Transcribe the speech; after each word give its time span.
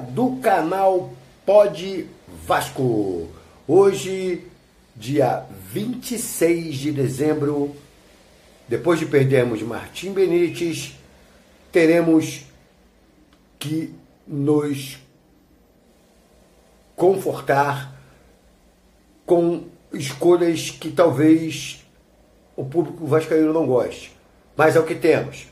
do 0.00 0.36
canal 0.36 1.10
Pod 1.44 2.08
Vasco. 2.46 3.28
Hoje, 3.66 4.46
dia 4.96 5.44
26 5.70 6.76
de 6.76 6.92
dezembro, 6.92 7.74
depois 8.66 8.98
de 8.98 9.06
perdermos 9.06 9.62
Martim 9.62 10.12
Benítez, 10.12 10.96
teremos 11.70 12.44
que 13.58 13.94
nos 14.26 14.98
confortar 16.96 17.94
com 19.26 19.64
escolhas 19.92 20.70
que 20.70 20.90
talvez 20.90 21.84
o 22.56 22.64
público 22.64 23.06
vascaíno 23.06 23.52
não 23.52 23.66
goste. 23.66 24.16
Mas 24.56 24.76
é 24.76 24.80
o 24.80 24.86
que 24.86 24.94
temos, 24.94 25.46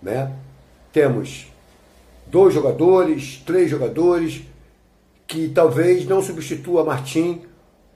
né? 0.00 0.32
Temos 0.92 1.51
dois 2.26 2.54
jogadores, 2.54 3.42
três 3.44 3.70
jogadores, 3.70 4.42
que 5.26 5.48
talvez 5.48 6.06
não 6.06 6.22
substitua 6.22 6.84
Martim 6.84 7.42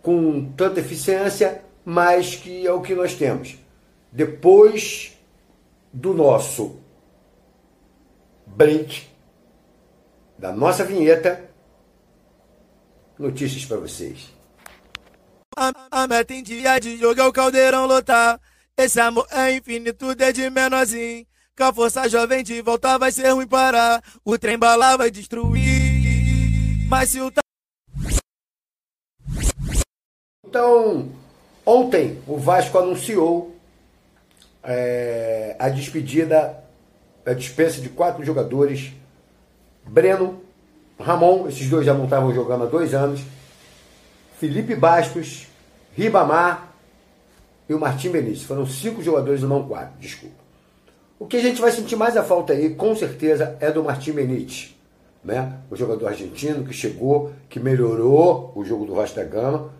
com 0.03 0.53
tanta 0.53 0.81
eficiência, 0.81 1.63
mas 1.85 2.37
que 2.37 2.67
é 2.67 2.73
o 2.73 2.81
que 2.81 2.95
nós 2.95 3.15
temos. 3.15 3.57
Depois 4.13 5.17
do 5.93 6.15
nosso 6.15 6.81
break, 8.47 9.07
da 10.39 10.53
nossa 10.53 10.85
vinheta, 10.85 11.51
notícias 13.19 13.65
para 13.65 13.79
vocês. 13.79 14.31
A, 15.57 15.73
a, 15.91 16.07
meta 16.07 16.35
em 16.35 16.43
dia 16.43 16.79
de 16.79 16.97
jogo 16.99 17.21
é 17.21 17.25
o 17.27 17.33
caldeirão 17.33 17.87
lotar. 17.87 18.39
Esse 18.77 19.01
amor 19.01 19.27
é 19.31 19.53
infinito 19.53 20.15
desde 20.15 20.49
menorzinho. 20.51 21.27
Com 21.57 21.65
a 21.65 21.73
força 21.73 22.07
jovem 22.07 22.45
de 22.45 22.61
volta 22.61 22.99
vai 22.99 23.11
ser 23.11 23.31
ruim 23.31 23.47
parar. 23.47 24.05
O 24.23 24.37
trem 24.37 24.59
bala 24.59 24.95
vai 24.99 25.11
destruir. 25.11 26.87
Mas 26.87 27.09
se 27.09 27.19
o. 27.19 27.33
Então, 30.47 31.09
ontem 31.65 32.21
o 32.27 32.37
Vasco 32.37 32.77
anunciou 32.77 33.57
é, 34.63 35.57
a 35.59 35.71
despedida, 35.71 36.63
a 37.25 37.33
dispensa 37.33 37.81
de 37.81 37.89
quatro 37.89 38.23
jogadores. 38.23 38.93
Breno, 39.83 40.43
Ramon, 41.01 41.49
esses 41.49 41.71
dois 41.71 41.87
já 41.87 41.95
não 41.95 42.05
estavam 42.05 42.35
jogando 42.35 42.65
há 42.65 42.67
dois 42.67 42.93
anos. 42.93 43.23
Felipe 44.39 44.77
Bastos, 44.77 45.47
Ribamar 45.95 46.71
e 47.67 47.73
o 47.73 47.81
Martim 47.81 48.11
Benício. 48.11 48.47
Foram 48.47 48.67
cinco 48.67 49.03
jogadores 49.03 49.41
e 49.41 49.47
não 49.47 49.67
quatro, 49.67 49.99
desculpa. 49.99 50.46
O 51.19 51.27
que 51.27 51.39
a 51.39 51.41
gente 51.41 51.61
vai 51.61 51.73
sentir 51.73 51.97
mais 51.97 52.17
a 52.17 52.23
falta 52.23 52.53
aí, 52.53 52.75
com 52.75 52.95
certeza, 52.95 53.57
é 53.59 53.71
do 53.71 53.83
Martim 53.83 54.13
Benítez, 54.13 54.77
né? 55.25 55.61
O 55.71 55.77
jogador 55.77 56.09
argentino 56.09 56.63
que 56.63 56.75
chegou, 56.75 57.33
que 57.49 57.59
melhorou 57.59 58.53
o 58.55 58.63
jogo 58.65 58.85
do 58.85 58.95
Vasco 58.95 59.17
da 59.17 59.25
Gama, 59.25 59.71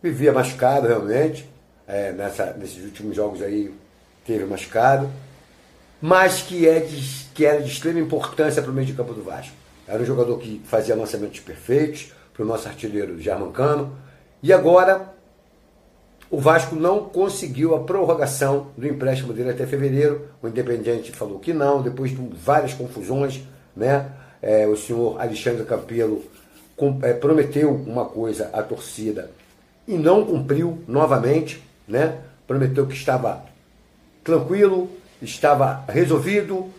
vivia 0.00 0.32
machucado 0.32 0.86
realmente, 0.86 1.48
é, 1.88 2.12
nessa, 2.12 2.52
nesses 2.52 2.84
últimos 2.84 3.16
jogos 3.16 3.42
aí 3.42 3.74
teve 4.24 4.44
machucado, 4.44 5.10
mas 6.00 6.40
que, 6.40 6.68
é 6.68 6.78
de, 6.78 7.26
que 7.34 7.44
era 7.44 7.60
de 7.60 7.70
extrema 7.70 7.98
importância 7.98 8.62
para 8.62 8.70
o 8.70 8.74
meio 8.74 8.86
de 8.86 8.92
campo 8.92 9.12
do 9.12 9.24
Vasco. 9.24 9.52
Era 9.88 10.00
um 10.00 10.06
jogador 10.06 10.38
que 10.38 10.62
fazia 10.64 10.94
lançamentos 10.94 11.40
perfeitos 11.40 12.12
para 12.32 12.44
o 12.44 12.46
nosso 12.46 12.68
artilheiro 12.68 13.20
Germancano, 13.20 13.98
e 14.40 14.52
agora 14.52 15.12
o 16.30 16.38
Vasco 16.38 16.76
não 16.76 17.00
conseguiu 17.00 17.74
a 17.74 17.80
prorrogação 17.80 18.68
do 18.76 18.86
empréstimo 18.86 19.32
dele 19.32 19.50
até 19.50 19.66
fevereiro. 19.66 20.28
O 20.40 20.46
Independiente 20.46 21.10
falou 21.10 21.40
que 21.40 21.52
não, 21.52 21.82
depois 21.82 22.12
de 22.12 22.16
várias 22.16 22.72
confusões, 22.72 23.40
né? 23.76 24.06
É, 24.40 24.66
o 24.66 24.76
senhor 24.76 25.20
Alexandre 25.20 25.64
Campelo 25.64 26.24
com, 26.76 26.98
é, 27.02 27.12
prometeu 27.12 27.74
uma 27.74 28.06
coisa 28.06 28.48
à 28.54 28.62
torcida 28.62 29.30
e 29.86 29.98
não 29.98 30.24
cumpriu 30.24 30.78
novamente, 30.86 31.62
né? 31.86 32.18
Prometeu 32.46 32.86
que 32.86 32.94
estava 32.94 33.44
tranquilo, 34.22 34.88
estava 35.20 35.84
resolvido 35.88 36.70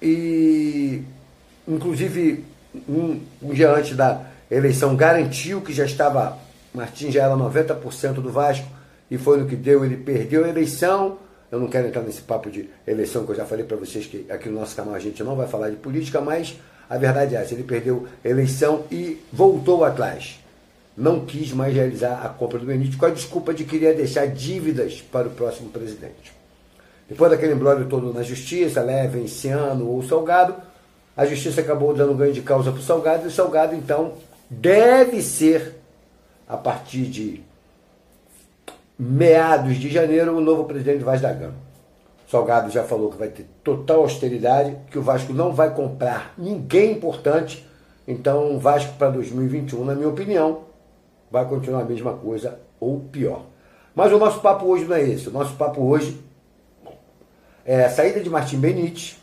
e, 0.00 1.02
inclusive, 1.66 2.44
um, 2.88 3.20
um 3.42 3.52
dia 3.52 3.72
antes 3.74 3.96
da 3.96 4.22
eleição 4.48 4.94
garantiu 4.94 5.60
que 5.60 5.72
já 5.72 5.84
estava 5.84 6.38
Martins 6.72 7.14
já 7.14 7.24
era 7.24 7.34
90% 7.34 8.14
do 8.14 8.30
Vasco 8.30 8.66
e 9.10 9.18
foi 9.18 9.38
no 9.38 9.46
que 9.46 9.56
deu, 9.56 9.84
ele 9.84 9.96
perdeu 9.96 10.44
a 10.44 10.48
eleição. 10.48 11.18
Eu 11.50 11.58
não 11.58 11.68
quero 11.68 11.88
entrar 11.88 12.02
nesse 12.02 12.22
papo 12.22 12.48
de 12.48 12.70
eleição 12.86 13.24
que 13.24 13.32
eu 13.32 13.36
já 13.36 13.44
falei 13.44 13.64
para 13.64 13.76
vocês 13.76 14.06
que 14.06 14.26
aqui 14.30 14.48
no 14.48 14.60
nosso 14.60 14.76
canal 14.76 14.94
a 14.94 15.00
gente 15.00 15.22
não 15.24 15.34
vai 15.34 15.48
falar 15.48 15.70
de 15.70 15.76
política, 15.76 16.20
mas 16.20 16.56
a 16.88 16.96
verdade 16.96 17.34
é 17.34 17.40
essa, 17.40 17.54
ele 17.54 17.64
perdeu 17.64 18.06
a 18.24 18.28
eleição 18.28 18.84
e 18.90 19.20
voltou 19.32 19.84
atrás. 19.84 20.38
Não 20.96 21.24
quis 21.24 21.52
mais 21.52 21.74
realizar 21.74 22.24
a 22.24 22.28
compra 22.28 22.58
do 22.58 22.66
Benítez 22.66 22.96
com 22.96 23.06
a 23.06 23.10
desculpa 23.10 23.54
de 23.54 23.64
querer 23.64 23.96
deixar 23.96 24.26
dívidas 24.26 25.00
para 25.00 25.26
o 25.26 25.30
próximo 25.30 25.70
presidente. 25.70 26.32
Depois 27.08 27.30
daquele 27.30 27.54
embrólio 27.54 27.86
todo 27.86 28.12
na 28.12 28.22
justiça, 28.22 28.80
leve, 28.82 29.18
Enciano 29.18 29.88
ou 29.88 30.02
Salgado, 30.02 30.54
a 31.16 31.26
justiça 31.26 31.60
acabou 31.60 31.92
dando 31.92 32.14
ganho 32.14 32.32
de 32.32 32.42
causa 32.42 32.70
para 32.70 32.80
o 32.80 32.84
Salgado 32.84 33.24
e 33.24 33.26
o 33.26 33.30
Salgado 33.30 33.74
então 33.74 34.14
deve 34.48 35.20
ser 35.20 35.79
a 36.50 36.56
partir 36.56 37.04
de 37.04 37.40
meados 38.98 39.76
de 39.76 39.88
janeiro, 39.88 40.36
o 40.36 40.40
novo 40.40 40.64
presidente 40.64 41.04
Vasco 41.04 41.22
da 41.22 41.32
Gama. 41.32 41.54
Salgado 42.28 42.70
já 42.70 42.82
falou 42.82 43.08
que 43.08 43.16
vai 43.16 43.28
ter 43.28 43.46
total 43.62 44.00
austeridade, 44.00 44.76
que 44.90 44.98
o 44.98 45.02
Vasco 45.02 45.32
não 45.32 45.52
vai 45.52 45.72
comprar 45.72 46.34
ninguém 46.36 46.92
importante. 46.92 47.64
Então, 48.06 48.56
o 48.56 48.58
Vasco 48.58 48.94
para 48.94 49.10
2021, 49.10 49.84
na 49.84 49.94
minha 49.94 50.08
opinião, 50.08 50.62
vai 51.30 51.48
continuar 51.48 51.82
a 51.82 51.84
mesma 51.84 52.14
coisa 52.14 52.58
ou 52.80 52.98
pior. 52.98 53.46
Mas 53.94 54.12
o 54.12 54.18
nosso 54.18 54.40
papo 54.40 54.66
hoje 54.66 54.84
não 54.86 54.96
é 54.96 55.02
esse. 55.02 55.28
O 55.28 55.32
nosso 55.32 55.54
papo 55.54 55.80
hoje 55.82 56.20
é 57.64 57.84
a 57.84 57.90
saída 57.90 58.20
de 58.20 58.28
Martim 58.28 58.58
Benítez 58.58 59.18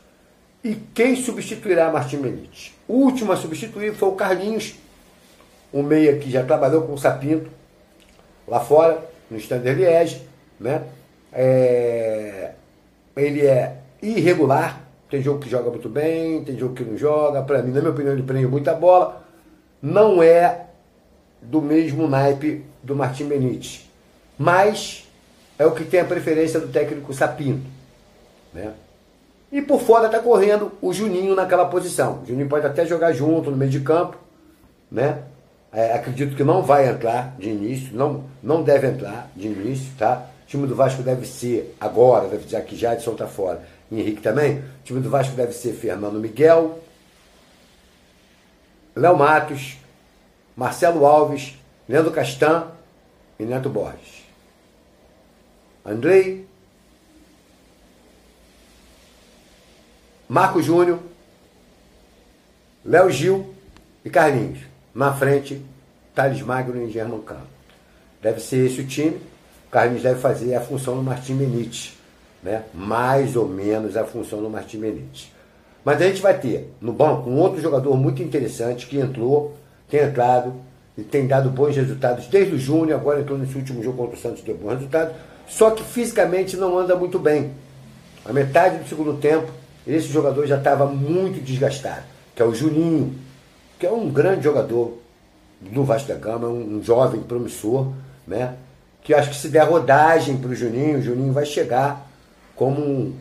e 0.63 0.75
quem 0.75 1.15
substituirá 1.17 1.91
Martim 1.91 2.17
Benítez. 2.17 2.73
O 2.87 2.93
último 2.93 3.33
a 3.33 3.37
substituir 3.37 3.93
foi 3.93 4.09
o 4.09 4.13
Carlinhos, 4.13 4.75
um 5.79 5.83
meia 5.83 6.17
que 6.17 6.29
já 6.31 6.43
trabalhou 6.43 6.83
com 6.83 6.93
o 6.93 6.97
Sapinto 6.97 7.49
lá 8.47 8.59
fora, 8.59 9.05
no 9.29 9.37
Standard 9.37 9.77
Liège, 9.77 10.21
né? 10.59 10.83
É, 11.31 12.51
ele 13.15 13.45
é 13.45 13.77
irregular, 14.01 14.81
tem 15.09 15.21
jogo 15.21 15.39
que 15.39 15.49
joga 15.49 15.69
muito 15.69 15.89
bem, 15.89 16.43
tem 16.43 16.57
jogo 16.57 16.73
que 16.73 16.83
não 16.83 16.97
joga, 16.97 17.41
para 17.43 17.61
mim, 17.61 17.71
na 17.71 17.79
minha 17.79 17.91
opinião, 17.91 18.13
ele 18.13 18.23
prende 18.23 18.47
muita 18.47 18.73
bola, 18.73 19.23
não 19.81 20.23
é 20.23 20.65
do 21.41 21.61
mesmo 21.61 22.07
naipe 22.07 22.63
do 22.81 22.95
Martim 22.95 23.27
Benítez, 23.27 23.87
mas 24.37 25.07
é 25.59 25.65
o 25.65 25.71
que 25.71 25.83
tem 25.83 25.99
a 25.99 26.05
preferência 26.05 26.59
do 26.59 26.69
técnico 26.69 27.13
Sapinto, 27.13 27.67
né? 28.53 28.73
E 29.51 29.61
por 29.61 29.79
fora 29.81 30.07
está 30.07 30.19
correndo 30.19 30.71
o 30.81 30.91
Juninho 30.91 31.33
naquela 31.33 31.65
posição. 31.65 32.21
O 32.21 32.25
Juninho 32.25 32.49
pode 32.49 32.65
até 32.65 32.85
jogar 32.85 33.13
junto 33.13 33.49
no 33.49 33.55
meio 33.55 33.71
de 33.71 33.79
campo, 33.79 34.17
né? 34.91 35.23
É, 35.71 35.93
acredito 35.93 36.35
que 36.35 36.43
não 36.43 36.63
vai 36.63 36.87
entrar 36.87 37.35
de 37.37 37.49
início, 37.49 37.95
não, 37.95 38.23
não 38.41 38.63
deve 38.63 38.87
entrar 38.87 39.29
de 39.35 39.47
início, 39.47 39.91
tá? 39.97 40.25
O 40.43 40.47
time 40.47 40.65
do 40.65 40.75
Vasco 40.75 41.03
deve 41.03 41.27
ser 41.27 41.75
agora, 41.79 42.27
deve, 42.27 42.47
já 42.47 42.61
que 42.61 42.75
Jadson 42.75 43.11
está 43.11 43.27
fora, 43.27 43.61
e 43.91 43.99
Henrique 43.99 44.21
também. 44.21 44.59
O 44.59 44.83
time 44.83 45.01
do 45.01 45.09
Vasco 45.09 45.35
deve 45.35 45.51
ser 45.51 45.73
Fernando 45.73 46.19
Miguel, 46.19 46.79
Léo 48.95 49.17
Matos, 49.17 49.77
Marcelo 50.55 51.05
Alves, 51.05 51.55
Leandro 51.87 52.11
Castan 52.11 52.67
e 53.37 53.43
Neto 53.43 53.69
Borges. 53.69 54.23
Andrei, 55.85 56.47
Marco 60.27 60.61
Júnior, 60.61 60.99
Léo 62.83 63.09
Gil 63.09 63.53
e 64.03 64.09
Carlinhos. 64.09 64.59
Na 64.97 65.13
frente, 65.13 65.61
Thales 66.15 66.41
Magno 66.41 66.81
e 66.81 66.89
German 66.89 67.21
Cano. 67.21 67.45
Deve 68.19 68.39
ser 68.39 68.65
esse 68.65 68.81
o 68.81 68.87
time. 68.87 69.17
O 69.67 69.69
Carlinhos 69.69 70.01
deve 70.01 70.19
fazer 70.19 70.55
a 70.55 70.59
função 70.59 70.95
do 70.95 71.03
Martim 71.03 71.35
Benítez. 71.35 71.95
Né? 72.41 72.63
Mais 72.73 73.35
ou 73.35 73.47
menos 73.47 73.95
a 73.95 74.03
função 74.05 74.41
do 74.41 74.49
Martim 74.49 74.79
Benítez. 74.79 75.31
Mas 75.85 76.01
a 76.01 76.07
gente 76.07 76.19
vai 76.19 76.35
ter 76.39 76.73
no 76.81 76.91
banco 76.91 77.29
um 77.29 77.37
outro 77.37 77.61
jogador 77.61 77.95
muito 77.95 78.23
interessante 78.23 78.87
que 78.87 78.97
entrou, 78.97 79.55
tem 79.87 80.01
entrado 80.01 80.55
e 80.97 81.03
tem 81.03 81.27
dado 81.27 81.51
bons 81.51 81.75
resultados 81.75 82.25
desde 82.25 82.55
o 82.55 82.59
Júnior, 82.59 82.99
agora 82.99 83.21
entrou 83.21 83.37
nesse 83.37 83.55
último 83.55 83.83
jogo 83.83 83.97
contra 83.97 84.17
o 84.17 84.19
Santos, 84.19 84.41
deu 84.41 84.57
bons 84.57 84.73
resultados, 84.73 85.15
só 85.47 85.69
que 85.69 85.83
fisicamente 85.83 86.57
não 86.57 86.75
anda 86.75 86.95
muito 86.95 87.19
bem. 87.19 87.51
A 88.25 88.33
metade 88.33 88.79
do 88.79 88.89
segundo 88.89 89.13
tempo, 89.19 89.51
esse 89.85 90.07
jogador 90.07 90.47
já 90.47 90.57
estava 90.57 90.87
muito 90.87 91.39
desgastado, 91.39 92.01
que 92.35 92.41
é 92.41 92.45
o 92.45 92.55
Juninho, 92.55 93.26
que 93.79 93.85
é 93.85 93.91
um 93.91 94.09
grande 94.09 94.43
jogador 94.43 94.97
do 95.61 95.83
Vasco 95.83 96.07
da 96.07 96.15
Gama, 96.15 96.47
um, 96.47 96.81
jovem 96.83 97.21
promissor, 97.21 97.91
né? 98.27 98.55
Que 99.01 99.13
acho 99.13 99.29
que 99.29 99.35
se 99.35 99.49
der 99.49 99.63
rodagem 99.63 100.37
para 100.37 100.49
o 100.49 100.55
Juninho, 100.55 100.99
o 100.99 101.01
Juninho 101.01 101.33
vai 101.33 101.45
chegar 101.45 102.07
como 102.55 102.81
um, 102.81 103.13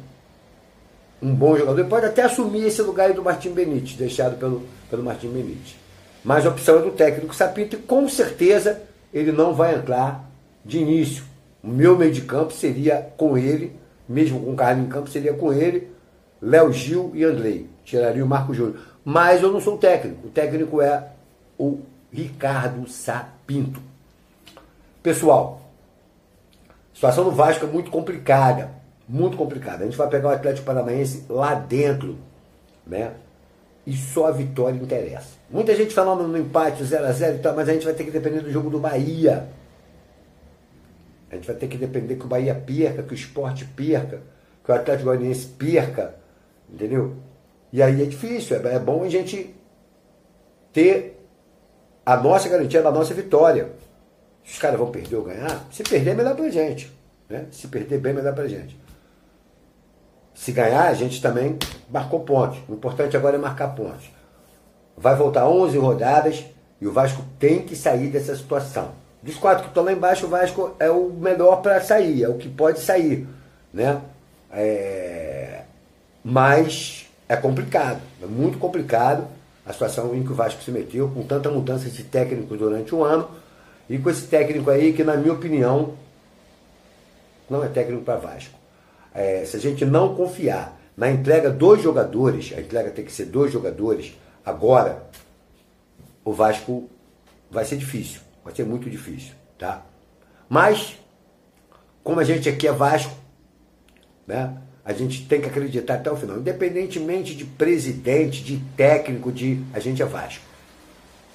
um 1.23 1.35
bom 1.35 1.57
jogador, 1.57 1.85
pode 1.87 2.07
até 2.07 2.23
assumir 2.23 2.67
esse 2.67 2.83
lugar 2.83 3.09
aí 3.09 3.15
do 3.15 3.23
Martim 3.23 3.51
Benítez, 3.51 3.97
deixado 3.97 4.39
pelo, 4.39 4.63
pelo 4.91 5.03
Martim 5.03 5.29
Benítez. 5.29 5.77
Mas 6.25 6.45
a 6.45 6.49
opção 6.49 6.79
é 6.79 6.83
do 6.83 6.91
técnico 6.91 7.35
Sapito 7.35 7.77
e 7.77 7.79
com 7.79 8.09
certeza 8.09 8.83
ele 9.13 9.31
não 9.31 9.55
vai 9.55 9.77
entrar 9.77 10.29
de 10.65 10.79
início. 10.79 11.23
O 11.63 11.69
meu 11.69 11.97
meio 11.97 12.13
de 12.13 12.23
campo 12.23 12.53
seria 12.53 12.97
com 13.17 13.39
ele, 13.39 13.73
mesmo 14.09 14.41
com 14.41 14.53
o 14.53 14.57
Carlinhos 14.57 14.89
em 14.89 14.93
campo, 14.93 15.09
seria 15.09 15.33
com 15.33 15.53
ele, 15.53 15.89
Léo 16.41 16.73
Gil 16.73 17.13
e 17.15 17.25
Andrei. 17.25 17.69
Tiraria 17.85 18.25
o 18.25 18.29
Marco 18.29 18.53
Júnior. 18.53 18.77
Mas 19.09 19.41
eu 19.41 19.53
não 19.53 19.61
sou 19.61 19.77
o 19.77 19.79
técnico. 19.79 20.27
O 20.27 20.31
técnico 20.31 20.83
é 20.83 21.11
o 21.57 21.79
Ricardo 22.13 22.89
Sapinto. 22.89 23.81
Pessoal, 25.01 25.61
a 26.69 26.73
situação 26.93 27.23
do 27.23 27.31
Vasco 27.31 27.65
é 27.65 27.69
muito 27.69 27.89
complicada. 27.89 28.69
Muito 29.09 29.37
complicada. 29.37 29.85
A 29.85 29.87
gente 29.87 29.97
vai 29.97 30.09
pegar 30.09 30.31
o 30.31 30.33
Atlético 30.33 30.67
Paranaense 30.67 31.25
lá 31.29 31.55
dentro, 31.55 32.19
né? 32.85 33.13
E 33.87 33.97
só 33.97 34.27
a 34.27 34.33
vitória 34.33 34.77
interessa. 34.77 35.37
Muita 35.49 35.77
gente 35.77 35.95
falando 35.95 36.27
no 36.27 36.37
empate 36.37 36.83
0x0 36.83 37.37
e 37.37 37.39
tal, 37.39 37.55
mas 37.55 37.69
a 37.69 37.75
gente 37.75 37.85
vai 37.85 37.95
ter 37.95 38.03
que 38.03 38.11
depender 38.11 38.41
do 38.41 38.51
jogo 38.51 38.69
do 38.69 38.81
Bahia. 38.81 39.49
A 41.31 41.37
gente 41.37 41.47
vai 41.47 41.55
ter 41.55 41.69
que 41.69 41.77
depender 41.77 42.17
que 42.17 42.25
o 42.25 42.29
Bahia 42.29 42.57
perca, 42.57 43.05
que 43.05 43.13
o 43.13 43.15
esporte 43.15 43.65
perca, 43.67 44.21
que 44.65 44.73
o 44.73 44.75
Atlético 44.75 45.11
Goianiense 45.11 45.47
perca, 45.47 46.17
entendeu? 46.69 47.15
E 47.73 47.83
aí 47.83 48.03
é 48.03 48.07
difícil, 48.07 48.57
é, 48.57 48.75
é 48.75 48.79
bom 48.79 49.03
a 49.03 49.09
gente 49.09 49.55
ter 50.73 51.17
a 52.05 52.17
nossa 52.17 52.49
garantia 52.49 52.83
da 52.83 52.91
nossa 52.91 53.13
vitória. 53.13 53.73
Os 54.45 54.59
caras 54.59 54.79
vão 54.79 54.91
perder 54.91 55.17
ou 55.17 55.25
ganhar? 55.25 55.67
Se 55.73 55.83
perder, 55.83 56.11
é 56.11 56.15
melhor 56.15 56.37
pra 56.37 56.49
gente. 56.49 56.93
Né? 57.29 57.47
Se 57.51 57.67
perder 57.67 57.99
bem, 57.99 58.13
é 58.13 58.15
melhor 58.15 58.35
pra 58.35 58.47
gente. 58.47 58.79
Se 60.33 60.53
ganhar, 60.53 60.87
a 60.87 60.95
gente 60.95 61.21
também 61.21 61.59
marcou 61.91 62.21
pontos. 62.21 62.59
O 62.69 62.75
importante 62.75 63.17
agora 63.17 63.37
é 63.37 63.39
marcar 63.39 63.69
pontos. 63.75 64.11
Vai 64.97 65.17
voltar 65.17 65.49
11 65.49 65.77
rodadas 65.79 66.45
e 66.81 66.87
o 66.87 66.93
Vasco 66.93 67.25
tem 67.39 67.63
que 67.63 67.75
sair 67.75 68.09
dessa 68.09 68.37
situação. 68.37 68.93
Dos 69.23 69.37
quatro 69.37 69.65
que 69.65 69.71
estão 69.71 69.83
lá 69.83 69.93
embaixo, 69.93 70.27
o 70.27 70.29
Vasco 70.29 70.77
é 70.79 70.91
o 70.91 71.09
melhor 71.09 71.63
para 71.63 71.81
sair, 71.81 72.23
é 72.23 72.29
o 72.29 72.37
que 72.37 72.49
pode 72.49 72.81
sair. 72.81 73.27
Né? 73.73 74.01
É... 74.53 75.63
Mas 76.23 77.06
é 77.29 77.37
complicado, 77.37 78.01
é 78.23 78.27
muito 78.27 78.59
complicado 78.59 79.27
a 79.65 79.73
situação 79.73 80.15
em 80.15 80.23
que 80.23 80.31
o 80.31 80.35
Vasco 80.35 80.63
se 80.63 80.71
meteu, 80.71 81.09
com 81.11 81.25
tanta 81.25 81.51
mudança 81.51 81.91
de 81.91 82.05
técnicos 82.05 82.57
durante 82.57 82.95
um 82.95 83.03
ano, 83.03 83.29
e 83.91 83.99
com 83.99 84.09
esse 84.09 84.27
técnico 84.27 84.71
aí 84.71 84.93
que, 84.93 85.03
na 85.03 85.17
minha 85.17 85.33
opinião, 85.33 85.95
não 87.51 87.65
é 87.65 87.69
técnico 87.69 88.05
para 88.05 88.17
Vasco. 88.17 88.55
É, 89.13 89.45
se 89.45 89.57
a 89.57 89.61
gente 89.61 89.85
não 89.85 90.15
confiar 90.15 90.79
na 90.97 91.11
entrega 91.11 91.51
dos 91.51 91.83
jogadores, 91.83 92.53
a 92.57 92.61
entrega 92.61 92.91
tem 92.91 93.05
que 93.05 93.13
ser 93.13 93.27
dos 93.27 93.53
jogadores, 93.53 94.15
agora, 94.45 95.05
o 96.25 96.33
Vasco 96.33 96.89
vai 97.51 97.65
ser 97.65 97.77
difícil, 97.77 98.21
vai 98.45 98.55
ser 98.55 98.65
muito 98.65 98.89
difícil, 98.89 99.33
tá? 99.59 99.85
Mas, 100.49 100.97
como 102.05 102.21
a 102.21 102.25
gente 102.25 102.49
aqui 102.49 102.69
é 102.69 102.73
Vasco, 102.73 103.15
né? 104.27 104.57
A 104.87 104.93
gente 104.93 105.27
tem 105.27 105.41
que 105.41 105.49
acreditar 105.49 105.95
até 105.95 106.09
o 106.13 106.17
final, 106.17 106.39
independentemente 106.39 107.35
de 107.35 107.45
presidente, 107.45 108.45
de 108.45 108.59
técnico, 108.77 109.33
de 109.33 109.61
a 109.75 109.81
gente 109.81 110.01
é 110.01 110.05
Vasco. 110.05 110.45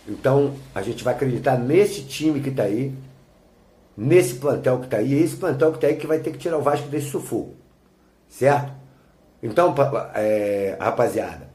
Então, 0.08 0.56
a 0.74 0.82
gente 0.82 1.04
vai 1.04 1.14
acreditar 1.14 1.58
nesse 1.58 2.04
time 2.04 2.40
que 2.40 2.48
está 2.48 2.64
aí, 2.64 2.96
nesse 3.96 4.36
plantel 4.36 4.80
que 4.80 4.86
está 4.86 4.98
aí, 4.98 5.14
e 5.14 5.22
esse 5.22 5.36
plantel 5.36 5.72
que 5.72 5.78
está 5.80 5.88
aí 5.88 5.98
que 5.98 6.08
vai 6.08 6.20
ter 6.20 6.32
que 6.32 6.38
tirar 6.38 6.58
o 6.58 6.62
Vasco 6.62 6.88
desse 6.88 7.10
sufoco. 7.10 7.54
Certo? 8.30 8.72
Então, 9.44 9.76
é, 10.16 10.78
rapaziada, 10.80 11.50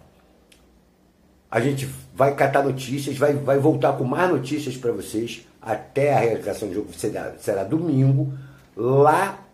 a 1.50 1.60
gente 1.60 1.88
vai 2.14 2.34
catar 2.34 2.62
notícias, 2.62 3.16
vai, 3.16 3.32
vai 3.32 3.58
voltar 3.58 3.94
com 3.94 4.04
mais 4.04 4.30
notícias 4.30 4.76
para 4.76 4.92
vocês 4.92 5.46
até 5.62 6.12
a 6.12 6.18
realização 6.18 6.68
do 6.68 6.74
jogo 6.74 6.92
será, 6.92 7.32
será 7.38 7.64
domingo, 7.64 8.34
lá 8.76 9.45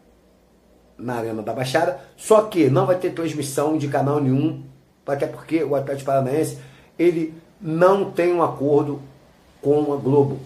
na 1.03 1.17
Arena 1.17 1.43
da 1.43 1.53
Baixada. 1.53 2.01
Só 2.17 2.43
que 2.43 2.71
não 2.71 2.87
vai 2.87 2.97
ter 2.97 3.13
transmissão 3.13 3.77
de 3.77 3.89
canal 3.89 4.21
nenhum, 4.21 4.63
até 5.07 5.27
porque 5.27 5.63
o 5.63 5.75
Atlético 5.75 6.07
Paranaense 6.07 6.59
ele 6.99 7.35
não 7.61 8.11
tem 8.11 8.33
um 8.33 8.43
acordo 8.43 9.01
com 9.61 9.93
a 9.93 9.97
Globo. 9.97 10.39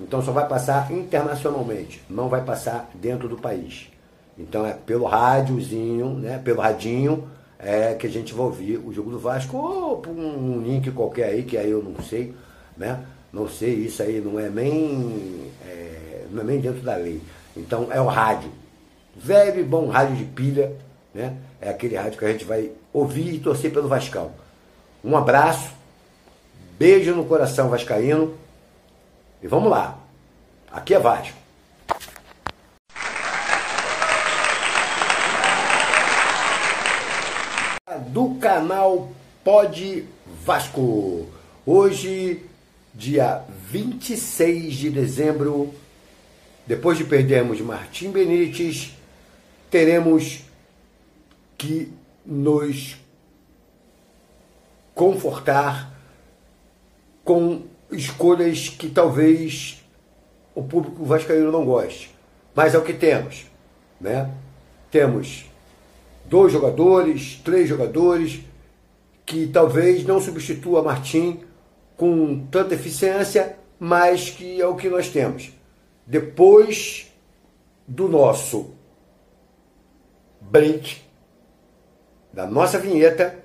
Então 0.00 0.22
só 0.22 0.32
vai 0.32 0.46
passar 0.48 0.90
internacionalmente, 0.90 2.02
não 2.08 2.28
vai 2.28 2.42
passar 2.42 2.90
dentro 2.94 3.28
do 3.28 3.36
país. 3.36 3.88
Então 4.36 4.66
é 4.66 4.72
pelo 4.72 5.04
rádiozinho, 5.04 6.14
né, 6.14 6.40
pelo 6.42 6.60
radinho, 6.60 7.28
é 7.58 7.94
que 7.94 8.06
a 8.06 8.10
gente 8.10 8.34
vai 8.34 8.46
ouvir 8.46 8.78
o 8.78 8.92
jogo 8.92 9.10
do 9.10 9.18
Vasco, 9.18 9.56
ou 9.56 9.98
por 9.98 10.10
um 10.10 10.60
link 10.60 10.90
qualquer 10.90 11.26
aí, 11.26 11.42
que 11.44 11.56
aí 11.56 11.70
eu 11.70 11.82
não 11.82 12.02
sei, 12.02 12.34
né? 12.76 13.00
Não 13.32 13.48
sei, 13.48 13.74
isso 13.74 14.02
aí 14.02 14.20
não 14.20 14.38
é 14.38 14.48
nem, 14.48 15.50
é, 15.66 16.24
não 16.30 16.42
é 16.42 16.44
nem 16.44 16.60
dentro 16.60 16.82
da 16.82 16.96
lei. 16.96 17.20
Então 17.56 17.88
é 17.90 18.00
o 18.00 18.06
rádio. 18.06 18.50
Velho 19.16 19.60
e 19.60 19.64
bom 19.64 19.88
rádio 19.88 20.16
de 20.16 20.24
pilha, 20.24 20.76
né? 21.14 21.36
É 21.60 21.70
aquele 21.70 21.96
rádio 21.96 22.18
que 22.18 22.24
a 22.24 22.32
gente 22.32 22.44
vai 22.44 22.70
ouvir 22.92 23.34
e 23.34 23.38
torcer 23.38 23.72
pelo 23.72 23.88
Vascão. 23.88 24.32
Um 25.02 25.16
abraço, 25.16 25.70
beijo 26.78 27.14
no 27.14 27.24
coração 27.24 27.68
vascaíno 27.68 28.34
e 29.42 29.46
vamos 29.46 29.70
lá. 29.70 29.98
Aqui 30.70 30.94
é 30.94 30.98
Vasco. 30.98 31.38
Do 38.08 38.34
canal 38.40 39.10
Pode 39.44 40.04
Vasco. 40.44 41.28
Hoje, 41.64 42.42
dia 42.92 43.42
26 43.70 44.74
de 44.74 44.90
dezembro, 44.90 45.72
depois 46.66 46.98
de 46.98 47.04
perdermos 47.04 47.60
Martim 47.60 48.10
Benítez, 48.10 48.92
teremos 49.74 50.44
que 51.58 51.92
nos 52.24 52.96
confortar 54.94 55.92
com 57.24 57.62
escolhas 57.90 58.68
que 58.68 58.88
talvez 58.88 59.84
o 60.54 60.62
público 60.62 61.04
vascaíno 61.04 61.50
não 61.50 61.64
goste. 61.64 62.14
Mas 62.54 62.72
é 62.72 62.78
o 62.78 62.84
que 62.84 62.92
temos. 62.92 63.46
Né? 64.00 64.30
Temos 64.92 65.46
dois 66.24 66.52
jogadores, 66.52 67.40
três 67.42 67.68
jogadores, 67.68 68.42
que 69.26 69.48
talvez 69.48 70.04
não 70.04 70.20
substitua 70.20 70.84
Martim 70.84 71.40
com 71.96 72.46
tanta 72.46 72.76
eficiência, 72.76 73.56
mas 73.80 74.30
que 74.30 74.60
é 74.60 74.66
o 74.68 74.76
que 74.76 74.88
nós 74.88 75.08
temos. 75.08 75.50
Depois 76.06 77.12
do 77.88 78.08
nosso 78.08 78.73
break, 80.50 81.02
da 82.32 82.46
nossa 82.46 82.78
vinheta, 82.78 83.44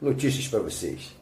notícias 0.00 0.48
para 0.48 0.60
vocês. 0.60 1.14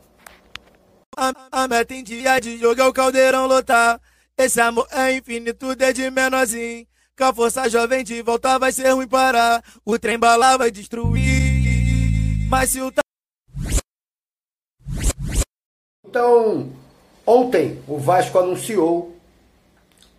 A, 1.17 1.33
a 1.53 1.69
meta 1.69 1.95
em 1.95 2.03
dia 2.03 2.41
de 2.41 2.59
jogo 2.59 2.81
é 2.81 2.87
o 2.87 2.93
caldeirão 2.93 3.47
lotar. 3.47 4.01
Esse 4.37 4.61
amor 4.61 4.87
é 4.91 5.15
infinito, 5.15 5.75
desde 5.77 6.11
menorzinho. 6.11 6.87
Com 7.19 7.25
a 7.25 7.35
força 7.35 7.69
jovem 7.69 8.03
de 8.03 8.23
volta 8.23 8.59
vai 8.59 8.73
ser 8.73 8.91
ruim 8.91 9.07
parar. 9.07 9.63
O 9.85 9.99
trem 9.99 10.19
bala 10.19 10.57
vai 10.57 10.71
destruir. 10.71 12.49
Mas 12.49 12.71
se 12.71 12.81
o. 12.81 12.91
Então, 16.07 16.73
ontem 17.27 17.83
o 17.87 17.99
Vasco 17.99 18.39
anunciou 18.39 19.15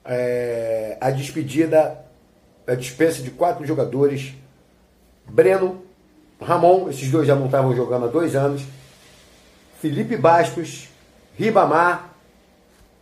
é, 0.06 0.98
a 1.02 1.10
despedida, 1.10 2.06
a 2.68 2.76
dispensa 2.76 3.22
de 3.22 3.32
quatro 3.32 3.66
jogadores. 3.66 4.34
Breno, 5.28 5.82
Ramon, 6.40 6.90
esses 6.90 7.10
dois 7.10 7.28
já 7.28 7.36
não 7.36 7.46
estavam 7.46 7.76
jogando 7.76 8.06
há 8.06 8.08
dois 8.08 8.36
anos. 8.36 8.64
Felipe 9.80 10.16
Bastos, 10.18 10.90
Ribamar 11.36 12.14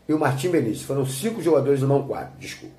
e 0.07 0.13
o 0.13 0.19
Martim 0.19 0.49
Benítez. 0.49 0.81
Foram 0.83 1.05
cinco 1.05 1.41
jogadores 1.41 1.81
não 1.81 2.07
quatro, 2.07 2.39
desculpa. 2.39 2.75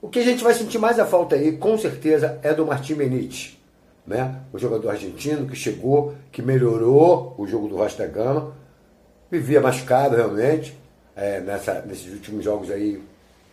O 0.00 0.08
que 0.08 0.18
a 0.18 0.24
gente 0.24 0.42
vai 0.42 0.52
sentir 0.54 0.78
mais 0.78 0.98
a 0.98 1.06
falta 1.06 1.36
aí, 1.36 1.56
com 1.56 1.78
certeza, 1.78 2.38
é 2.42 2.52
do 2.52 2.66
Martim 2.66 2.94
Benítez. 2.94 3.56
Né? 4.04 4.40
O 4.52 4.58
jogador 4.58 4.90
argentino 4.90 5.46
que 5.46 5.54
chegou, 5.54 6.14
que 6.32 6.42
melhorou 6.42 7.36
o 7.38 7.46
jogo 7.46 7.68
do 7.68 7.76
da 7.76 8.06
Gama. 8.06 8.52
Vivia 9.30 9.60
machucado 9.60 10.16
realmente. 10.16 10.76
É, 11.14 11.40
nessa, 11.40 11.82
nesses 11.82 12.12
últimos 12.12 12.44
jogos 12.44 12.70
aí 12.70 13.00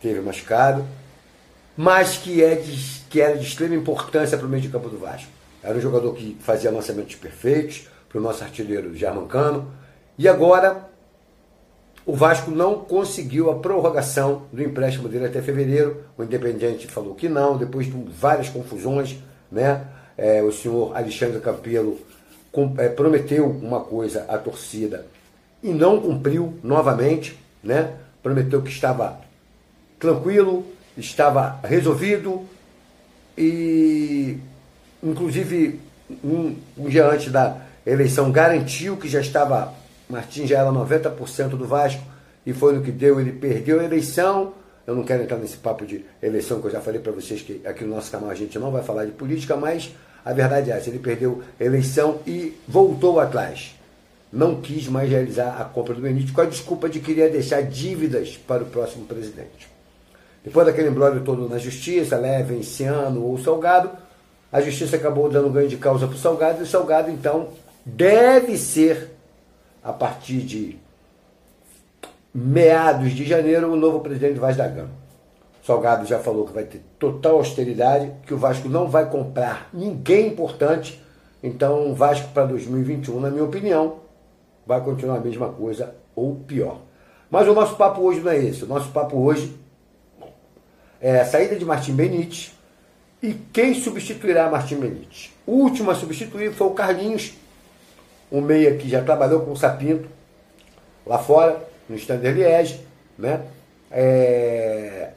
teve 0.01 0.19
machucado. 0.21 0.83
Mas 1.81 2.17
que, 2.17 2.43
é 2.43 2.55
de, 2.55 3.01
que 3.09 3.21
era 3.21 3.37
de 3.37 3.45
extrema 3.45 3.73
importância 3.73 4.37
para 4.37 4.45
o 4.45 4.49
meio 4.49 4.61
de 4.61 4.67
campo 4.67 4.89
do 4.89 4.97
Vasco. 4.97 5.31
Era 5.63 5.77
um 5.77 5.79
jogador 5.79 6.13
que 6.13 6.35
fazia 6.41 6.69
lançamentos 6.69 7.15
perfeitos, 7.15 7.87
para 8.09 8.19
o 8.19 8.21
nosso 8.21 8.43
artilheiro 8.43 8.93
Germancano. 8.93 9.71
E 10.17 10.27
agora 10.27 10.89
o 12.05 12.13
Vasco 12.13 12.51
não 12.51 12.79
conseguiu 12.79 13.49
a 13.49 13.59
prorrogação 13.59 14.43
do 14.51 14.61
empréstimo 14.61 15.07
dele 15.07 15.27
até 15.27 15.41
fevereiro. 15.41 16.03
O 16.17 16.23
Independiente 16.23 16.85
falou 16.85 17.15
que 17.15 17.29
não, 17.29 17.55
depois 17.55 17.85
de 17.85 17.93
várias 18.11 18.49
confusões, 18.49 19.15
né? 19.49 19.85
é, 20.19 20.43
o 20.43 20.51
senhor 20.51 20.95
Alexandre 20.97 21.39
Campelo 21.39 21.97
com, 22.51 22.75
é, 22.77 22.89
prometeu 22.89 23.47
uma 23.47 23.79
coisa 23.79 24.25
à 24.27 24.37
torcida 24.37 25.05
e 25.63 25.69
não 25.69 26.01
cumpriu 26.01 26.55
novamente, 26.61 27.39
né? 27.63 27.93
Prometeu 28.21 28.61
que 28.61 28.69
estava 28.69 29.17
tranquilo, 29.97 30.65
estava 30.97 31.59
resolvido 31.63 32.45
e, 33.37 34.37
inclusive, 35.01 35.79
um, 36.23 36.55
um 36.77 36.89
dia 36.89 37.07
antes 37.07 37.31
da 37.31 37.57
eleição 37.85 38.31
garantiu 38.31 38.97
que 38.97 39.07
já 39.07 39.21
estava, 39.21 39.73
Martins 40.09 40.49
já 40.49 40.59
era 40.59 40.69
90% 40.69 41.49
do 41.49 41.65
Vasco 41.65 42.03
e 42.45 42.53
foi 42.53 42.73
no 42.73 42.81
que 42.81 42.91
deu, 42.91 43.19
ele 43.19 43.31
perdeu 43.31 43.79
a 43.79 43.83
eleição. 43.83 44.53
Eu 44.85 44.95
não 44.95 45.03
quero 45.03 45.23
entrar 45.23 45.37
nesse 45.37 45.57
papo 45.57 45.85
de 45.85 46.03
eleição 46.21 46.59
que 46.59 46.67
eu 46.67 46.71
já 46.71 46.81
falei 46.81 46.99
para 46.99 47.11
vocês 47.11 47.41
que 47.41 47.61
aqui 47.65 47.83
no 47.83 47.95
nosso 47.95 48.11
canal 48.11 48.29
a 48.29 48.35
gente 48.35 48.57
não 48.57 48.71
vai 48.71 48.83
falar 48.83 49.05
de 49.05 49.11
política, 49.11 49.55
mas 49.55 49.91
a 50.25 50.33
verdade 50.33 50.71
é 50.71 50.77
essa, 50.77 50.89
ele 50.89 50.99
perdeu 50.99 51.43
a 51.59 51.63
eleição 51.63 52.19
e 52.25 52.57
voltou 52.67 53.19
atrás. 53.19 53.75
Não 54.31 54.61
quis 54.61 54.87
mais 54.87 55.09
realizar 55.09 55.59
a 55.59 55.63
compra 55.63 55.93
do 55.93 56.01
Benítez 56.01 56.31
com 56.31 56.41
a 56.41 56.45
desculpa 56.45 56.89
de 56.89 56.99
querer 56.99 57.31
deixar 57.31 57.61
dívidas 57.61 58.37
para 58.37 58.63
o 58.63 58.65
próximo 58.65 59.05
presidente. 59.05 59.78
Depois 60.49 60.65
daquele 60.65 60.89
embrólio 60.89 61.21
todo 61.21 61.47
na 61.47 61.59
justiça, 61.59 62.17
leve, 62.17 62.55
Enciano 62.55 63.23
ou 63.23 63.37
Salgado, 63.37 63.91
a 64.51 64.59
justiça 64.59 64.95
acabou 64.95 65.29
dando 65.29 65.47
ganho 65.51 65.69
de 65.69 65.77
causa 65.77 66.07
para 66.07 66.15
o 66.15 66.17
Salgado, 66.17 66.61
e 66.61 66.63
o 66.63 66.65
Salgado, 66.65 67.11
então, 67.11 67.49
deve 67.85 68.57
ser, 68.57 69.11
a 69.83 69.93
partir 69.93 70.37
de 70.37 70.79
meados 72.33 73.11
de 73.11 73.23
janeiro, 73.25 73.71
o 73.71 73.75
novo 73.75 73.99
presidente 73.99 74.33
do 74.33 74.41
Vasco 74.41 74.57
da 74.57 74.67
Gama. 74.67 74.89
Salgado 75.63 76.07
já 76.07 76.17
falou 76.17 76.47
que 76.47 76.53
vai 76.53 76.63
ter 76.63 76.81
total 76.97 77.35
austeridade, 77.35 78.11
que 78.25 78.33
o 78.33 78.37
Vasco 78.39 78.67
não 78.67 78.87
vai 78.87 79.07
comprar 79.07 79.69
ninguém 79.71 80.29
importante. 80.29 80.99
Então, 81.43 81.91
o 81.91 81.93
Vasco 81.93 82.29
para 82.33 82.45
2021, 82.45 83.19
na 83.19 83.29
minha 83.29 83.43
opinião, 83.43 83.97
vai 84.65 84.81
continuar 84.81 85.17
a 85.17 85.21
mesma 85.21 85.49
coisa 85.49 85.93
ou 86.15 86.37
pior. 86.37 86.79
Mas 87.29 87.47
o 87.47 87.53
nosso 87.53 87.75
papo 87.75 88.01
hoje 88.01 88.19
não 88.19 88.31
é 88.31 88.39
esse. 88.39 88.63
O 88.63 88.67
nosso 88.67 88.89
papo 88.89 89.15
hoje 89.15 89.55
é 91.01 91.23
saída 91.23 91.55
de 91.55 91.65
Martim 91.65 91.93
Benítez 91.93 92.53
e 93.21 93.33
quem 93.33 93.73
substituirá 93.73 94.49
Martim 94.49 94.75
Benítez. 94.75 95.31
O 95.45 95.53
último 95.53 95.91
a 95.91 95.95
substituir 95.95 96.51
foi 96.51 96.67
o 96.67 96.71
Carlinhos, 96.71 97.33
um 98.31 98.41
meia 98.41 98.75
que 98.75 98.87
já 98.87 99.01
trabalhou 99.03 99.41
com 99.41 99.51
o 99.51 99.57
Sapinto 99.57 100.07
lá 101.05 101.17
fora, 101.17 101.67
no 101.87 101.95
Standard 101.95 102.37
Liège, 102.37 102.79
né? 103.17 103.41
É, 103.91 105.09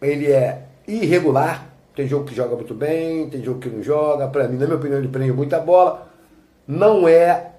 ele 0.00 0.32
é 0.32 0.62
irregular. 0.88 1.66
Tem 1.94 2.06
jogo 2.06 2.26
que 2.26 2.34
joga 2.34 2.56
muito 2.56 2.74
bem, 2.74 3.28
tem 3.28 3.42
jogo 3.42 3.60
que 3.60 3.68
não 3.68 3.82
joga. 3.82 4.26
Para 4.28 4.48
mim, 4.48 4.58
na 4.58 4.66
minha 4.66 4.76
opinião, 4.76 4.98
ele 4.98 5.08
prende 5.08 5.32
muita 5.32 5.58
bola. 5.58 6.10
Não 6.66 7.08
é 7.08 7.52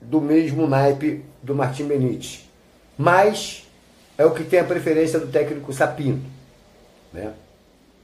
do 0.00 0.20
mesmo 0.20 0.66
naipe 0.66 1.24
do 1.42 1.54
Martim 1.54 1.84
Benítez. 1.84 2.48
Mas 2.96 3.68
é 4.16 4.24
o 4.24 4.32
que 4.32 4.44
tem 4.44 4.60
a 4.60 4.64
preferência 4.64 5.18
do 5.18 5.28
técnico 5.28 5.72
Sapinto. 5.72 6.39
Né? 7.12 7.32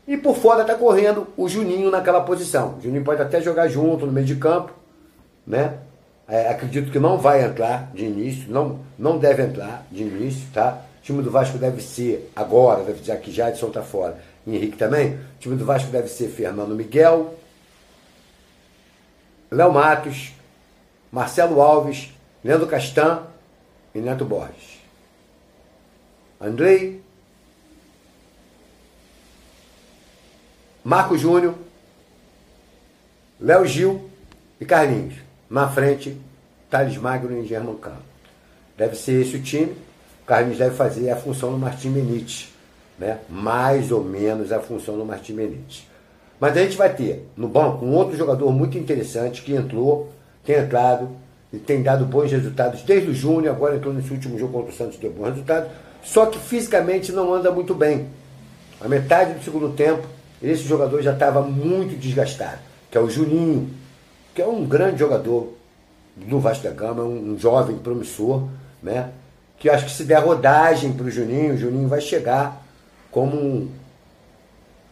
E 0.07 0.17
por 0.17 0.37
fora 0.37 0.63
está 0.63 0.75
correndo 0.75 1.27
o 1.37 1.49
Juninho 1.49 1.91
naquela 1.91 2.21
posição. 2.21 2.77
O 2.79 2.81
Juninho 2.81 3.05
pode 3.05 3.21
até 3.21 3.41
jogar 3.41 3.69
junto 3.69 4.07
no 4.07 4.13
meio 4.13 4.27
de 4.27 4.37
campo. 4.37 4.73
Né? 5.47 5.79
É, 6.29 6.49
acredito 6.49 6.91
que 6.91 6.99
não 6.99 7.19
vai 7.19 7.45
entrar 7.45 7.91
de 7.93 8.05
início, 8.05 8.51
não, 8.51 8.81
não 8.99 9.19
deve 9.19 9.43
entrar 9.45 9.87
de 9.91 10.03
início, 10.03 10.47
tá? 10.53 10.83
time 11.07 11.23
do 11.23 11.31
Vasco 11.31 11.57
deve 11.57 11.81
ser, 11.81 12.33
agora, 12.35 12.83
deve 12.83 13.01
que 13.19 13.31
já 13.31 13.49
de 13.49 13.59
solta 13.59 13.81
fora, 13.81 14.19
Henrique 14.45 14.77
também. 14.77 15.15
O 15.15 15.39
time 15.39 15.55
do 15.55 15.65
Vasco 15.65 15.89
deve 15.89 16.09
ser 16.09 16.29
Fernando 16.29 16.75
Miguel, 16.75 17.33
Léo 19.49 19.73
Matos, 19.73 20.33
Marcelo 21.13 21.63
Alves, 21.63 22.13
Leandro 22.43 22.67
Castan 22.67 23.23
e 23.95 24.01
Neto 24.01 24.25
Borges. 24.25 24.81
Andrei, 26.41 27.01
Marco 30.87 31.19
Júnior, 31.19 31.53
Léo 33.41 33.67
Gil 33.67 34.09
e 34.61 34.65
Carlinhos. 34.65 35.15
Na 35.51 35.67
frente, 35.69 36.17
Thales 36.71 36.97
Magno 36.97 37.37
e 37.43 37.45
Germano 37.45 37.77
Campos. 37.77 38.05
Deve 38.79 38.95
ser 38.95 39.21
esse 39.21 39.35
o 39.35 39.43
time. 39.43 39.77
Carlinhos 40.25 40.59
deve 40.59 40.77
fazer 40.77 41.11
a 41.11 41.17
função 41.17 41.51
do 41.51 41.59
Martim 41.59 41.91
Benítez, 41.91 42.55
né? 42.97 43.19
mais 43.29 43.91
ou 43.91 44.05
menos 44.05 44.53
a 44.53 44.61
função 44.61 44.97
do 44.97 45.05
Martim 45.05 45.35
Benítez. 45.35 45.89
Mas 46.39 46.57
a 46.57 46.63
gente 46.63 46.77
vai 46.77 46.95
ter 46.95 47.29
no 47.37 47.49
banco 47.49 47.85
um 47.85 47.93
outro 47.93 48.17
jogador 48.17 48.53
muito 48.53 48.79
interessante 48.79 49.43
que 49.43 49.57
entrou, 49.57 50.13
tem 50.45 50.55
entrado 50.55 51.09
e 51.53 51.59
tem 51.59 51.83
dado 51.83 52.05
bons 52.05 52.31
resultados 52.31 52.83
desde 52.83 53.11
o 53.11 53.15
Júnior, 53.15 53.57
agora 53.57 53.75
entrou 53.75 53.93
nesse 53.93 54.13
último 54.13 54.39
jogo 54.39 54.53
contra 54.53 54.73
o 54.73 54.77
Santos 54.77 54.99
deu 54.99 55.11
bons 55.11 55.31
resultados, 55.31 55.69
só 56.05 56.27
que 56.27 56.39
fisicamente 56.39 57.11
não 57.11 57.35
anda 57.35 57.51
muito 57.51 57.75
bem. 57.75 58.07
A 58.81 58.87
metade 58.87 59.35
do 59.35 59.43
segundo 59.43 59.71
tempo, 59.71 60.07
esse 60.43 60.63
jogador 60.63 61.03
já 61.03 61.13
estava 61.13 61.43
muito 61.43 61.99
desgastado, 61.99 62.59
que 62.91 62.99
é 62.99 63.01
o 63.01 63.09
Juninho, 63.09 63.71
que 64.35 64.43
é 64.43 64.47
um 64.47 64.65
grande 64.67 64.99
jogador 64.99 65.55
do 66.17 66.39
Vasco 66.39 66.65
da 66.65 66.71
Gama, 66.71 67.03
um 67.03 67.39
jovem 67.39 67.77
promissor, 67.79 68.45
né? 68.83 69.11
que 69.59 69.71
acho 69.71 69.87
que 69.87 69.91
se 69.91 70.05
der 70.05 70.19
rodagem 70.19 70.93
para 70.93 71.07
o 71.07 71.11
Juninho, 71.11 71.55
o 71.55 71.59
Juninho 71.59 71.89
vai 71.89 72.01
chegar 72.01 72.63
como 73.11 73.37
um, 73.37 73.71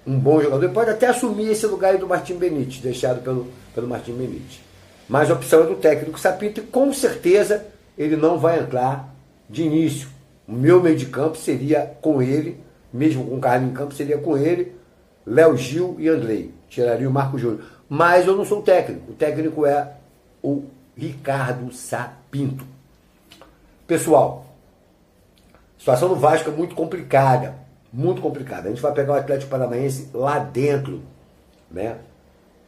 um 0.07 0.19
bom 0.19 0.41
jogador. 0.41 0.65
Ele 0.65 0.73
pode 0.73 0.91
até 0.91 1.07
assumir 1.07 1.51
esse 1.51 1.67
lugar 1.67 1.99
do 1.99 2.07
Martim 2.07 2.35
Benítez, 2.35 2.81
deixado 2.81 3.23
pelo, 3.23 3.49
pelo 3.75 3.87
Martim 3.87 4.13
Benítez. 4.13 4.61
Mas 5.09 5.31
a 5.31 5.35
opção 5.35 5.65
é 5.65 5.67
do 5.67 5.75
técnico 5.75 6.19
Sapinto 6.19 6.61
e 6.61 6.63
com 6.63 6.93
certeza 6.93 7.67
ele 7.97 8.17
não 8.17 8.39
vai 8.39 8.61
entrar 8.61 9.15
de 9.49 9.63
início. 9.63 10.09
O 10.49 10.53
meu 10.53 10.83
meio 10.83 10.97
de 10.97 11.07
campo 11.07 11.37
seria 11.37 11.95
com 12.01 12.23
ele, 12.23 12.59
mesmo 12.93 13.27
com 13.27 13.37
o 13.37 13.41
Carlinhos 13.41 13.73
em 13.73 13.77
campo, 13.77 13.95
seria 13.95 14.19
com 14.19 14.37
ele, 14.37 14.73
Léo 15.27 15.57
Gil 15.57 15.97
e 15.99 16.09
Andrei. 16.09 16.53
Tiraria 16.69 17.09
o 17.09 17.13
Marco 17.13 17.39
Júnior. 17.39 17.65
Mas 17.89 18.27
eu 18.27 18.37
não 18.37 18.45
sou 18.45 18.61
o 18.61 18.63
técnico. 18.63 19.13
O 19.13 19.15
técnico 19.15 19.67
é 19.67 19.93
o 20.43 20.65
Ricardo 20.97 21.73
Sapinto. 21.73 22.65
Pessoal, 23.87 24.47
situação 25.79 26.09
do 26.09 26.17
Vasco 26.17 26.51
é 26.51 26.53
muito 26.53 26.75
complicada. 26.75 27.55
Muito 27.93 28.21
complicada. 28.21 28.69
A 28.69 28.71
gente 28.71 28.83
vai 28.83 28.93
pegar 28.93 29.13
o 29.13 29.17
Atlético 29.17 29.51
Paranaense 29.51 30.11
lá 30.13 30.39
dentro, 30.39 31.03
né? 31.71 31.99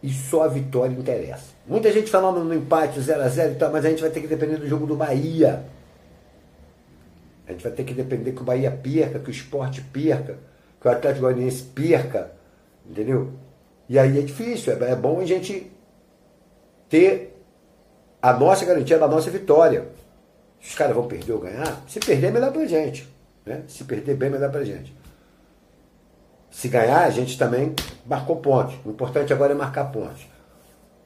E 0.02 0.10
só 0.12 0.44
a 0.44 0.48
vitória 0.48 0.94
interessa. 0.94 1.54
Muita 1.66 1.90
gente 1.90 2.10
falando 2.10 2.44
no 2.44 2.54
empate 2.54 3.00
0x0 3.00 3.52
e 3.52 3.54
tal, 3.56 3.72
mas 3.72 3.84
a 3.84 3.90
gente 3.90 4.00
vai 4.00 4.10
ter 4.10 4.20
que 4.20 4.28
depender 4.28 4.56
do 4.56 4.68
jogo 4.68 4.86
do 4.86 4.94
Bahia. 4.94 5.64
A 7.48 7.52
gente 7.52 7.62
vai 7.62 7.72
ter 7.72 7.84
que 7.84 7.94
depender 7.94 8.32
que 8.32 8.42
o 8.42 8.44
Bahia 8.44 8.70
perca, 8.70 9.18
que 9.18 9.28
o 9.28 9.32
esporte 9.32 9.80
perca, 9.80 10.38
que 10.80 10.86
o 10.86 10.90
Atlético 10.90 11.22
Goianiense 11.22 11.62
perca, 11.62 12.35
entendeu? 12.88 13.32
E 13.88 13.98
aí 13.98 14.18
é 14.18 14.22
difícil, 14.22 14.72
é, 14.72 14.92
é 14.92 14.96
bom 14.96 15.20
a 15.20 15.24
gente 15.24 15.70
ter 16.88 17.36
a 18.20 18.32
nossa 18.32 18.64
garantia 18.64 18.98
da 18.98 19.06
nossa 19.06 19.30
vitória. 19.30 19.86
Os 20.60 20.74
caras 20.74 20.94
vão 20.94 21.06
perder 21.06 21.32
ou 21.32 21.40
ganhar? 21.40 21.82
Se 21.86 22.00
perder, 22.00 22.26
é 22.26 22.30
melhor 22.30 22.52
pra 22.52 22.66
gente. 22.66 23.08
Né? 23.44 23.62
Se 23.68 23.84
perder, 23.84 24.16
bem 24.16 24.30
melhor 24.30 24.50
pra 24.50 24.64
gente. 24.64 24.94
Se 26.50 26.68
ganhar, 26.68 27.04
a 27.04 27.10
gente 27.10 27.38
também 27.38 27.74
marcou 28.04 28.36
pontos. 28.36 28.74
O 28.84 28.90
importante 28.90 29.32
agora 29.32 29.52
é 29.52 29.54
marcar 29.54 29.84
pontos. 29.92 30.26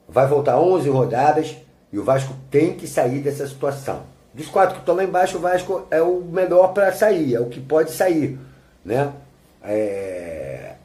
Vai 0.07 0.25
voltar 0.25 0.59
11 0.59 0.89
rodadas 0.89 1.55
e 1.91 1.99
o 1.99 2.03
Vasco 2.03 2.33
tem 2.49 2.75
que 2.75 2.87
sair 2.87 3.19
dessa 3.19 3.45
situação. 3.45 4.03
Dos 4.33 4.47
quatro 4.47 4.75
que 4.75 4.81
estão 4.81 4.95
lá 4.95 5.03
embaixo, 5.03 5.37
o 5.37 5.41
Vasco 5.41 5.85
é 5.91 6.01
o 6.01 6.21
melhor 6.21 6.73
para 6.73 6.91
sair, 6.93 7.35
é 7.35 7.39
o 7.39 7.49
que 7.49 7.59
pode 7.59 7.91
sair. 7.91 8.39
Né? 8.83 9.11
É... 9.61 10.75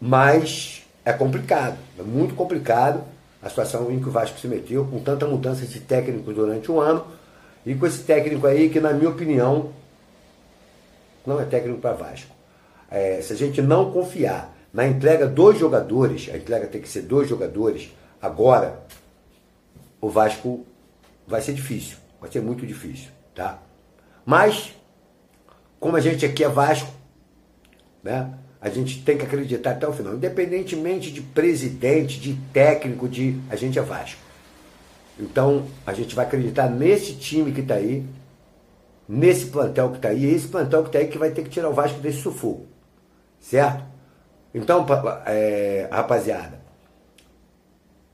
Mas 0.00 0.82
é 1.04 1.12
complicado, 1.12 1.78
é 1.98 2.02
muito 2.02 2.34
complicado 2.34 3.02
a 3.42 3.48
situação 3.48 3.90
em 3.90 4.00
que 4.00 4.08
o 4.08 4.10
Vasco 4.10 4.38
se 4.38 4.48
meteu, 4.48 4.84
com 4.84 4.98
tanta 5.00 5.26
mudança 5.26 5.64
de 5.66 5.80
técnicos 5.80 6.34
durante 6.34 6.70
um 6.70 6.80
ano, 6.80 7.06
e 7.64 7.74
com 7.74 7.86
esse 7.86 8.02
técnico 8.02 8.46
aí 8.46 8.68
que, 8.68 8.80
na 8.80 8.92
minha 8.92 9.10
opinião, 9.10 9.72
não 11.24 11.40
é 11.40 11.44
técnico 11.44 11.80
para 11.80 11.92
Vasco. 11.92 12.34
É, 12.90 13.20
se 13.20 13.32
a 13.32 13.36
gente 13.36 13.60
não 13.60 13.90
confiar 13.90 14.54
na 14.72 14.86
entrega 14.86 15.26
dos 15.26 15.58
jogadores, 15.58 16.28
a 16.32 16.36
entrega 16.36 16.66
tem 16.66 16.80
que 16.80 16.88
ser 16.88 17.02
dos 17.02 17.28
jogadores, 17.28 17.90
agora, 18.20 18.80
o 20.00 20.08
Vasco 20.08 20.64
vai 21.26 21.40
ser 21.40 21.54
difícil, 21.54 21.96
vai 22.20 22.30
ser 22.30 22.40
muito 22.40 22.66
difícil, 22.66 23.08
tá? 23.34 23.60
Mas, 24.24 24.74
como 25.80 25.96
a 25.96 26.00
gente 26.00 26.24
aqui 26.24 26.44
é 26.44 26.48
Vasco, 26.48 26.92
né? 28.02 28.32
A 28.60 28.68
gente 28.68 29.02
tem 29.02 29.18
que 29.18 29.24
acreditar 29.24 29.72
até 29.72 29.86
o 29.86 29.92
final, 29.92 30.14
independentemente 30.14 31.10
de 31.12 31.20
presidente, 31.20 32.18
de 32.18 32.34
técnico, 32.52 33.08
de 33.08 33.38
a 33.50 33.56
gente 33.56 33.78
é 33.78 33.82
Vasco. 33.82 34.20
Então, 35.18 35.66
a 35.86 35.92
gente 35.92 36.14
vai 36.14 36.26
acreditar 36.26 36.68
nesse 36.68 37.14
time 37.14 37.52
que 37.52 37.60
está 37.60 37.74
aí, 37.74 38.04
nesse 39.08 39.46
plantel 39.46 39.90
que 39.90 39.96
está 39.96 40.08
aí, 40.08 40.24
esse 40.26 40.48
plantel 40.48 40.82
que 40.82 40.88
está 40.88 40.98
aí 40.98 41.08
que 41.08 41.18
vai 41.18 41.30
ter 41.30 41.42
que 41.42 41.50
tirar 41.50 41.68
o 41.68 41.74
Vasco 41.74 42.00
desse 42.00 42.18
sufoco. 42.18 42.66
Certo? 43.40 43.84
Então, 44.54 44.86
é, 45.26 45.88
rapaziada, 45.90 46.58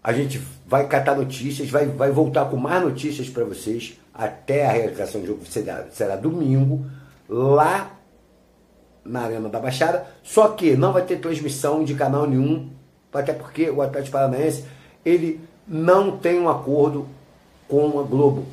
A 0.03 0.13
gente 0.13 0.41
vai 0.67 0.89
catar 0.89 1.17
notícias, 1.17 1.71
vai, 1.71 1.87
vai 1.87 2.11
voltar 2.11 2.47
com 2.47 2.57
mais 2.57 2.83
notícias 2.83 3.29
para 3.29 3.45
vocês 3.45 3.97
até 4.13 4.67
a 4.67 4.73
realização 4.73 5.21
do 5.21 5.27
jogo 5.27 5.47
será, 5.47 5.87
será 5.91 6.17
domingo, 6.17 6.85
lá 7.29 7.99
na 9.05 9.23
Arena 9.23 9.49
da 9.49 9.59
Baixada. 9.59 10.07
Só 10.23 10.49
que 10.49 10.77
não 10.77 10.93
vai 10.93 11.03
ter 11.03 11.19
transmissão 11.19 11.85
de 11.85 11.95
canal 11.95 12.27
nenhum, 12.27 12.71
até 13.13 13.33
porque 13.33 13.71
o 13.71 13.83
Atlético 13.83 14.13
Paranaense 14.13 14.65
ele 15.05 15.41
não 15.67 16.17
tem 16.17 16.39
um 16.39 16.49
acordo 16.49 17.07
com 17.69 17.99
a 18.01 18.03
Globo. 18.03 18.45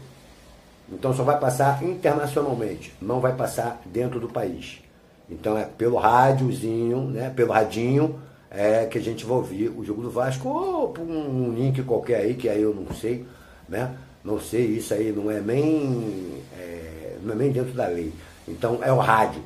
Então 0.92 1.14
só 1.14 1.24
vai 1.24 1.40
passar 1.40 1.84
internacionalmente, 1.84 2.94
não 3.02 3.20
vai 3.20 3.36
passar 3.36 3.82
dentro 3.86 4.20
do 4.20 4.28
país. 4.28 4.82
Então 5.30 5.58
é 5.58 5.66
pelo 5.66 5.98
rádiozinho, 5.98 7.02
né, 7.02 7.32
pelo 7.36 7.52
radinho, 7.52 8.20
é 8.50 8.86
que 8.86 8.98
a 8.98 9.02
gente 9.02 9.26
vai 9.26 9.38
ouvir 9.38 9.70
o 9.70 9.84
jogo 9.86 10.02
do 10.02 10.10
Vasco, 10.10 10.50
ou 10.50 10.90
por 10.90 11.04
um 11.04 11.54
link 11.54 11.84
qualquer 11.84 12.22
aí, 12.22 12.34
que 12.34 12.50
aí 12.50 12.62
eu 12.62 12.74
não 12.74 12.96
sei, 12.96 13.26
né? 13.68 13.96
Não 14.24 14.40
sei, 14.40 14.66
isso 14.66 14.94
aí 14.94 15.12
não 15.12 15.30
é 15.30 15.40
nem, 15.40 16.42
é, 16.58 17.18
não 17.22 17.34
é 17.34 17.38
nem 17.38 17.52
dentro 17.52 17.74
da 17.74 17.88
lei. 17.88 18.12
Então 18.48 18.80
é 18.82 18.92
o 18.92 18.98
rádio. 18.98 19.42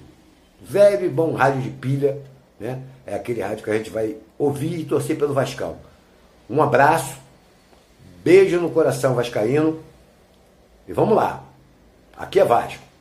Velho 0.63 1.05
e 1.05 1.09
bom 1.09 1.33
rádio 1.33 1.61
de 1.61 1.69
pilha, 1.69 2.17
né? 2.59 2.81
É 3.05 3.15
aquele 3.15 3.41
rádio 3.41 3.63
que 3.63 3.69
a 3.69 3.77
gente 3.77 3.89
vai 3.89 4.15
ouvir 4.37 4.79
e 4.79 4.85
torcer 4.85 5.17
pelo 5.17 5.33
Vascão. 5.33 5.77
Um 6.49 6.61
abraço, 6.61 7.17
beijo 8.23 8.59
no 8.59 8.69
coração 8.69 9.13
vascaíno 9.13 9.79
e 10.87 10.93
vamos 10.93 11.15
lá. 11.15 11.43
Aqui 12.15 12.39
é 12.39 12.45
Vasco. 12.45 12.92